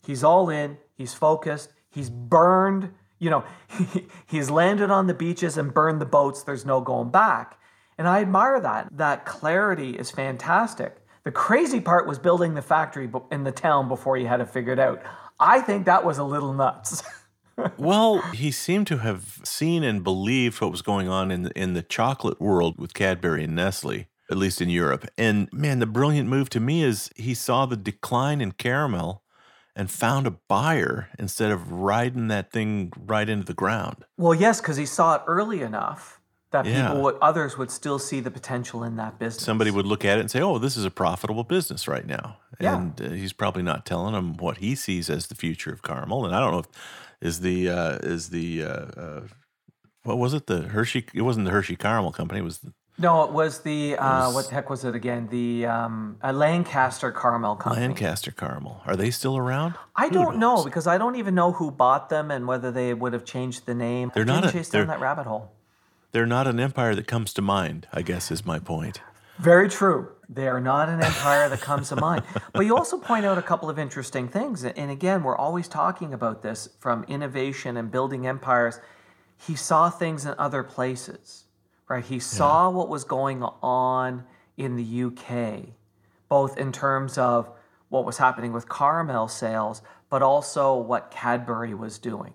he's 0.01 0.23
all 0.23 0.49
in, 0.49 0.77
he's 0.95 1.13
focused, 1.13 1.73
he's 1.89 2.09
burned, 2.09 2.93
you 3.19 3.29
know, 3.29 3.43
he's 4.27 4.49
landed 4.49 4.89
on 4.89 5.07
the 5.07 5.13
beaches 5.13 5.57
and 5.57 5.73
burned 5.73 5.99
the 5.99 6.05
boats, 6.05 6.41
there's 6.43 6.65
no 6.65 6.79
going 6.79 7.09
back. 7.09 7.59
And 7.97 8.07
I 8.07 8.21
admire 8.21 8.61
that. 8.61 8.87
That 8.97 9.25
clarity 9.25 9.91
is 9.91 10.09
fantastic. 10.09 10.95
The 11.25 11.31
crazy 11.31 11.81
part 11.81 12.07
was 12.07 12.17
building 12.17 12.53
the 12.53 12.61
factory 12.61 13.09
in 13.29 13.43
the 13.43 13.51
town 13.51 13.89
before 13.89 14.15
he 14.15 14.23
had 14.23 14.39
it 14.39 14.49
figured 14.49 14.79
out. 14.79 15.03
I 15.37 15.59
think 15.59 15.85
that 15.85 16.05
was 16.05 16.17
a 16.17 16.23
little 16.23 16.53
nuts. 16.53 17.03
Well, 17.77 18.21
he 18.33 18.51
seemed 18.51 18.87
to 18.87 18.97
have 18.97 19.39
seen 19.43 19.83
and 19.83 20.03
believed 20.03 20.61
what 20.61 20.71
was 20.71 20.81
going 20.81 21.07
on 21.09 21.31
in 21.31 21.43
the, 21.43 21.59
in 21.59 21.73
the 21.73 21.81
chocolate 21.83 22.39
world 22.39 22.77
with 22.77 22.93
Cadbury 22.93 23.43
and 23.43 23.55
Nestle, 23.55 24.05
at 24.29 24.37
least 24.37 24.61
in 24.61 24.69
Europe. 24.69 25.05
And 25.17 25.51
man, 25.51 25.79
the 25.79 25.85
brilliant 25.85 26.29
move 26.29 26.49
to 26.51 26.59
me 26.59 26.83
is 26.83 27.09
he 27.15 27.33
saw 27.33 27.65
the 27.65 27.77
decline 27.77 28.41
in 28.41 28.51
caramel 28.51 29.23
and 29.75 29.91
found 29.91 30.25
a 30.27 30.31
buyer 30.31 31.09
instead 31.19 31.51
of 31.51 31.71
riding 31.71 32.27
that 32.29 32.51
thing 32.51 32.91
right 32.95 33.29
into 33.29 33.45
the 33.45 33.53
ground. 33.53 34.05
Well, 34.17 34.33
yes, 34.33 34.59
because 34.59 34.77
he 34.77 34.85
saw 34.85 35.15
it 35.15 35.21
early 35.27 35.61
enough 35.61 36.19
that 36.51 36.65
Yeah. 36.65 36.87
people 36.87 37.03
would, 37.03 37.15
others 37.21 37.57
would 37.57 37.69
still 37.69 37.99
see 37.99 38.19
the 38.19 38.31
potential 38.31 38.83
in 38.83 38.95
that 38.95 39.19
business. 39.19 39.43
Somebody 39.43 39.69
would 39.69 39.85
look 39.85 40.03
at 40.05 40.17
it 40.17 40.21
and 40.21 40.31
say, 40.31 40.41
"Oh, 40.41 40.57
this 40.57 40.77
is 40.77 40.85
a 40.85 40.89
profitable 40.89 41.43
business 41.43 41.87
right 41.87 42.07
now." 42.07 42.37
Yeah. 42.59 42.77
And 42.77 43.01
uh, 43.01 43.09
he's 43.09 43.33
probably 43.33 43.63
not 43.63 43.85
telling 43.85 44.13
them 44.13 44.37
what 44.37 44.57
he 44.57 44.73
sees 44.73 45.09
as 45.09 45.27
the 45.27 45.35
future 45.35 45.71
of 45.71 45.83
caramel. 45.83 46.25
And 46.25 46.33
I 46.35 46.39
don't 46.39 46.51
know 46.53 46.59
if 46.59 46.67
is 47.21 47.39
the 47.41 47.69
uh, 47.69 47.91
is 48.03 48.29
the 48.29 48.63
uh, 48.63 48.67
uh, 48.67 49.21
what 50.03 50.17
was 50.17 50.33
it 50.33 50.47
the 50.47 50.63
Hershey? 50.63 51.05
It 51.13 51.21
wasn't 51.23 51.45
the 51.45 51.51
Hershey 51.51 51.75
Caramel 51.75 52.11
Company. 52.11 52.39
It 52.39 52.43
was 52.43 52.59
the 52.59 52.73
No, 52.99 53.23
it 53.23 53.31
was 53.31 53.59
the 53.61 53.95
uh, 53.97 54.27
was- 54.27 54.35
what 54.35 54.47
the 54.49 54.53
heck 54.55 54.69
was 54.69 54.85
it 54.85 54.95
again? 54.95 55.27
The 55.29 55.65
um, 55.65 56.17
Lancaster 56.23 57.11
Caramel 57.11 57.55
Company. 57.57 57.87
Lancaster 57.87 58.31
Caramel. 58.31 58.81
Are 58.85 58.95
they 58.95 59.11
still 59.11 59.37
around? 59.37 59.73
I 59.95 60.09
don't 60.09 60.37
know 60.37 60.63
because 60.63 60.87
I 60.87 60.97
don't 60.97 61.15
even 61.15 61.35
know 61.35 61.51
who 61.53 61.71
bought 61.71 62.09
them 62.09 62.31
and 62.31 62.47
whether 62.47 62.71
they 62.71 62.93
would 62.93 63.13
have 63.13 63.25
changed 63.25 63.65
the 63.65 63.75
name. 63.75 64.11
They're 64.13 64.23
I 64.23 64.25
not 64.25 64.41
didn't 64.43 64.49
a- 64.55 64.57
chase 64.59 64.69
down 64.69 64.87
that 64.87 64.99
rabbit 64.99 65.25
hole. 65.25 65.51
They're 66.13 66.25
not 66.25 66.47
an 66.47 66.59
empire 66.59 66.95
that 66.95 67.05
comes 67.05 67.33
to 67.33 67.41
mind. 67.41 67.87
I 67.91 68.01
guess 68.01 68.31
is 68.31 68.45
my 68.45 68.59
point. 68.59 69.01
Very 69.39 69.69
true. 69.69 70.09
They 70.29 70.47
are 70.47 70.59
not 70.59 70.89
an 70.89 71.01
empire 71.01 71.47
that 71.47 71.61
comes 71.61 71.89
to 71.89 71.95
mind. 71.95 72.23
But 72.53 72.65
you 72.65 72.75
also 72.75 72.97
point 72.97 73.25
out 73.25 73.37
a 73.37 73.41
couple 73.41 73.69
of 73.69 73.79
interesting 73.79 74.27
things. 74.27 74.65
And 74.65 74.91
again, 74.91 75.23
we're 75.23 75.37
always 75.37 75.67
talking 75.67 76.13
about 76.13 76.41
this 76.41 76.69
from 76.79 77.05
innovation 77.05 77.77
and 77.77 77.89
building 77.91 78.27
empires. 78.27 78.79
He 79.37 79.55
saw 79.55 79.89
things 79.89 80.25
in 80.25 80.33
other 80.37 80.63
places, 80.63 81.45
right? 81.87 82.03
He 82.03 82.19
saw 82.19 82.69
what 82.69 82.89
was 82.89 83.03
going 83.03 83.43
on 83.43 84.25
in 84.57 84.75
the 84.75 85.03
UK, 85.03 85.69
both 86.27 86.57
in 86.57 86.71
terms 86.71 87.17
of 87.17 87.49
what 87.89 88.03
was 88.05 88.17
happening 88.17 88.51
with 88.51 88.67
caramel 88.67 89.27
sales, 89.27 89.81
but 90.09 90.21
also 90.21 90.75
what 90.75 91.11
Cadbury 91.11 91.73
was 91.73 91.99
doing, 91.99 92.33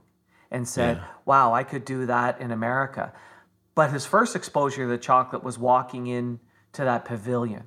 and 0.50 0.66
said, 0.66 1.02
wow, 1.24 1.52
I 1.52 1.64
could 1.64 1.84
do 1.84 2.06
that 2.06 2.40
in 2.40 2.52
America. 2.52 3.12
But 3.74 3.90
his 3.90 4.06
first 4.06 4.36
exposure 4.36 4.84
to 4.84 4.88
the 4.88 4.98
chocolate 4.98 5.42
was 5.42 5.58
walking 5.58 6.06
in 6.06 6.38
to 6.72 6.84
that 6.84 7.04
pavilion, 7.04 7.64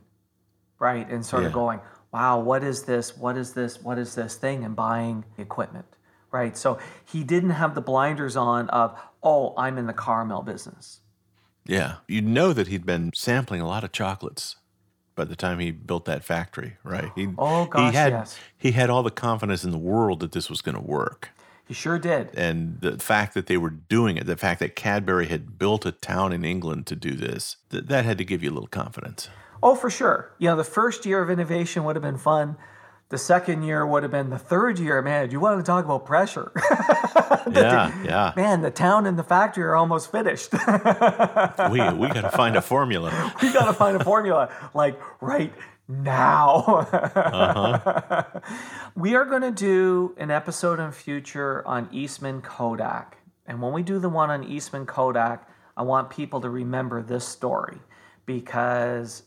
right? 0.79 1.09
And 1.09 1.25
sort 1.25 1.45
of 1.45 1.53
going, 1.53 1.79
wow, 2.11 2.39
what 2.39 2.63
is 2.63 2.83
this? 2.83 3.17
What 3.17 3.37
is 3.37 3.53
this? 3.53 3.81
What 3.81 3.97
is 3.97 4.15
this 4.15 4.35
thing? 4.35 4.63
And 4.63 4.75
buying 4.75 5.25
equipment, 5.37 5.85
right? 6.31 6.57
So 6.57 6.79
he 7.03 7.23
didn't 7.23 7.51
have 7.51 7.75
the 7.75 7.81
blinders 7.81 8.35
on 8.35 8.69
of, 8.69 8.97
oh, 9.21 9.53
I'm 9.57 9.77
in 9.77 9.85
the 9.87 9.93
caramel 9.93 10.41
business. 10.41 11.01
Yeah, 11.67 11.95
you 12.07 12.21
know 12.21 12.53
that 12.53 12.67
he'd 12.67 12.85
been 12.85 13.11
sampling 13.15 13.59
a 13.59 13.67
lot 13.67 13.83
of 13.83 13.91
chocolates 13.91 14.55
by 15.15 15.23
the 15.23 15.35
time 15.35 15.59
he 15.59 15.71
built 15.71 16.05
that 16.05 16.23
factory, 16.23 16.77
right? 16.83 17.11
He, 17.15 17.29
Oh, 17.37 17.65
gosh, 17.65 17.91
he 17.91 17.97
had 17.97 18.11
yes. 18.11 18.37
he 18.57 18.71
had 18.71 18.89
all 18.89 19.01
the 19.01 19.11
confidence 19.11 19.63
in 19.63 19.71
the 19.71 19.77
world 19.77 20.19
that 20.19 20.33
this 20.33 20.49
was 20.49 20.61
going 20.61 20.75
to 20.75 20.81
work. 20.81 21.31
He 21.67 21.73
sure 21.73 21.97
did. 21.97 22.29
and 22.35 22.79
the 22.81 22.97
fact 22.99 23.33
that 23.33 23.47
they 23.47 23.57
were 23.57 23.71
doing 23.71 24.17
it, 24.17 24.25
the 24.27 24.37
fact 24.37 24.59
that 24.59 24.75
Cadbury 24.75 25.27
had 25.27 25.57
built 25.57 25.85
a 25.85 25.91
town 25.91 26.31
in 26.31 26.45
England 26.45 26.85
to 26.87 26.95
do 26.95 27.13
this, 27.13 27.57
th- 27.71 27.85
that 27.85 28.05
had 28.05 28.17
to 28.19 28.25
give 28.25 28.43
you 28.43 28.51
a 28.51 28.53
little 28.53 28.67
confidence. 28.67 29.29
Oh, 29.63 29.73
for 29.73 29.89
sure. 29.89 30.31
You 30.37 30.49
know, 30.49 30.55
the 30.55 30.63
first 30.63 31.05
year 31.07 31.21
of 31.23 31.29
innovation 31.29 31.83
would 31.83 31.95
have 31.95 32.03
been 32.03 32.17
fun. 32.19 32.55
The 33.09 33.17
second 33.19 33.63
year 33.63 33.85
would 33.85 34.01
have 34.03 34.11
been 34.11 34.29
the 34.31 34.39
third 34.39 34.79
year. 34.79 35.01
Man, 35.01 35.29
you 35.29 35.39
want 35.39 35.59
to 35.59 35.63
talk 35.63 35.85
about 35.85 36.05
pressure? 36.05 36.51
Yeah, 37.51 38.03
yeah. 38.03 38.33
Man, 38.35 38.61
the 38.61 38.71
town 38.71 39.05
and 39.05 39.19
the 39.19 39.23
factory 39.23 39.63
are 39.63 39.75
almost 39.75 40.11
finished. 40.11 40.51
We 41.71 41.79
we 41.93 42.09
got 42.09 42.21
to 42.21 42.31
find 42.31 42.55
a 42.55 42.61
formula. 42.61 43.33
we 43.41 43.53
got 43.53 43.65
to 43.65 43.73
find 43.73 43.95
a 43.95 44.03
formula 44.03 44.49
like 44.73 44.99
right 45.21 45.53
now. 45.87 46.87
uh-huh. 46.91 48.23
we 48.95 49.15
are 49.15 49.25
going 49.25 49.43
to 49.43 49.51
do 49.51 50.15
an 50.17 50.31
episode 50.31 50.79
in 50.79 50.91
future 50.91 51.65
on 51.67 51.87
Eastman 51.91 52.41
Kodak. 52.41 53.17
And 53.45 53.61
when 53.61 53.73
we 53.73 53.83
do 53.83 53.99
the 53.99 54.09
one 54.09 54.31
on 54.31 54.43
Eastman 54.43 54.85
Kodak, 54.87 55.47
I 55.77 55.83
want 55.83 56.09
people 56.09 56.41
to 56.41 56.49
remember 56.49 57.03
this 57.03 57.27
story 57.27 57.77
because 58.25 59.23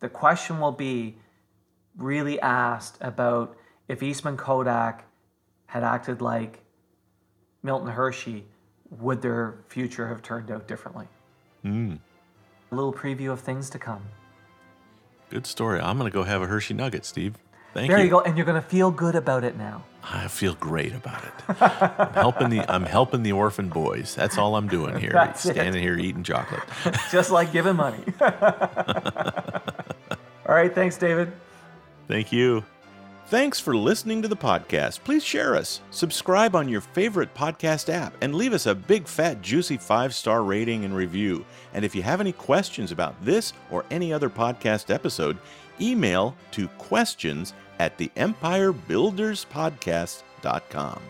the 0.00 0.08
question 0.08 0.60
will 0.60 0.72
be 0.72 1.18
really 1.96 2.40
asked 2.40 2.98
about 3.00 3.56
if 3.88 4.02
Eastman 4.02 4.36
Kodak 4.36 5.04
had 5.66 5.82
acted 5.84 6.20
like 6.20 6.60
Milton 7.62 7.88
Hershey, 7.88 8.44
would 8.90 9.22
their 9.22 9.56
future 9.68 10.08
have 10.08 10.22
turned 10.22 10.50
out 10.50 10.66
differently? 10.66 11.06
Hmm. 11.62 11.94
A 12.72 12.74
little 12.74 12.92
preview 12.92 13.30
of 13.32 13.40
things 13.40 13.70
to 13.70 13.78
come. 13.78 14.02
Good 15.28 15.46
story. 15.46 15.80
I'm 15.80 15.98
going 15.98 16.10
to 16.10 16.14
go 16.14 16.24
have 16.24 16.42
a 16.42 16.46
Hershey 16.46 16.74
Nugget, 16.74 17.04
Steve. 17.04 17.36
Thank 17.72 17.88
There 17.88 17.98
you. 17.98 18.04
you 18.04 18.10
go, 18.10 18.20
and 18.20 18.36
you're 18.36 18.46
going 18.46 18.60
to 18.60 18.68
feel 18.68 18.90
good 18.90 19.14
about 19.14 19.44
it 19.44 19.56
now. 19.56 19.84
I 20.02 20.26
feel 20.28 20.54
great 20.54 20.92
about 20.92 21.22
it. 21.24 21.32
I'm 21.60 22.12
helping 22.14 22.48
the 22.48 22.68
I'm 22.72 22.84
helping 22.84 23.22
the 23.22 23.32
orphan 23.32 23.68
boys. 23.68 24.14
That's 24.14 24.38
all 24.38 24.56
I'm 24.56 24.66
doing 24.66 24.98
here. 24.98 25.10
That's 25.14 25.44
it. 25.44 25.52
standing 25.52 25.82
here 25.82 25.96
eating 25.96 26.22
chocolate. 26.24 26.62
Just 27.12 27.30
like 27.30 27.52
giving 27.52 27.76
money. 27.76 28.02
All 30.46 30.56
right, 30.56 30.74
thanks, 30.74 30.96
David. 30.96 31.32
Thank 32.10 32.32
you. 32.32 32.64
Thanks 33.28 33.60
for 33.60 33.76
listening 33.76 34.22
to 34.22 34.28
the 34.28 34.36
podcast. 34.36 35.04
Please 35.04 35.22
share 35.22 35.54
us, 35.54 35.80
subscribe 35.92 36.56
on 36.56 36.68
your 36.68 36.80
favorite 36.80 37.32
podcast 37.36 37.88
app, 37.88 38.12
and 38.20 38.34
leave 38.34 38.52
us 38.52 38.66
a 38.66 38.74
big, 38.74 39.06
fat, 39.06 39.40
juicy 39.42 39.76
five 39.76 40.12
star 40.12 40.42
rating 40.42 40.84
and 40.84 40.96
review. 40.96 41.46
And 41.72 41.84
if 41.84 41.94
you 41.94 42.02
have 42.02 42.20
any 42.20 42.32
questions 42.32 42.90
about 42.90 43.14
this 43.24 43.52
or 43.70 43.84
any 43.92 44.12
other 44.12 44.28
podcast 44.28 44.92
episode, 44.92 45.38
email 45.80 46.34
to 46.50 46.66
questions 46.78 47.54
at 47.78 47.96
the 47.96 48.10
empirebuilderspodcast.com. 48.16 51.00